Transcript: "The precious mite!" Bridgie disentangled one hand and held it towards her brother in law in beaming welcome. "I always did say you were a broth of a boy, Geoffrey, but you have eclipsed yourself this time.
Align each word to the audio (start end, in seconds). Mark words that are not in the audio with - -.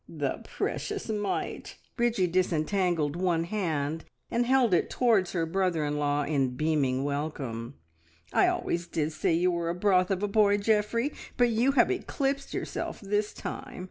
"The 0.09 0.43
precious 0.43 1.09
mite!" 1.09 1.77
Bridgie 1.95 2.25
disentangled 2.25 3.15
one 3.15 3.43
hand 3.43 4.03
and 4.31 4.47
held 4.47 4.73
it 4.73 4.89
towards 4.89 5.33
her 5.33 5.45
brother 5.45 5.85
in 5.85 5.97
law 5.97 6.23
in 6.23 6.55
beaming 6.55 7.03
welcome. 7.03 7.75
"I 8.33 8.47
always 8.47 8.87
did 8.87 9.13
say 9.13 9.33
you 9.33 9.51
were 9.51 9.69
a 9.69 9.75
broth 9.75 10.09
of 10.09 10.23
a 10.23 10.27
boy, 10.27 10.57
Geoffrey, 10.57 11.13
but 11.37 11.49
you 11.49 11.73
have 11.73 11.91
eclipsed 11.91 12.51
yourself 12.51 12.99
this 12.99 13.31
time. 13.31 13.79